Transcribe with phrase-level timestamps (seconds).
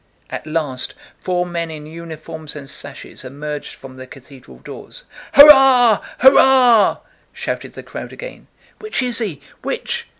[0.31, 5.03] At last four men in uniforms and sashes emerged from the cathedral doors.
[5.33, 6.03] "Hurrah!
[6.21, 6.97] hurrah!"
[7.33, 8.47] shouted the crowd again.
[8.79, 9.41] "Which is he?
[9.61, 10.07] Which?"